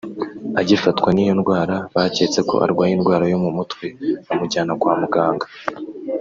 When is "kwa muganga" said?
4.81-5.45